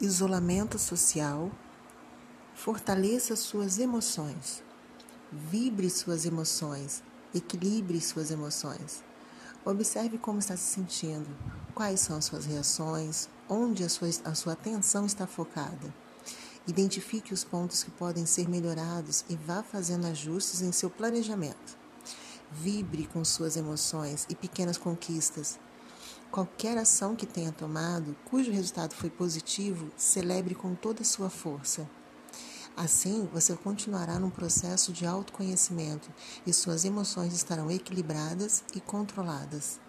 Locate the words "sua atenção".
14.34-15.06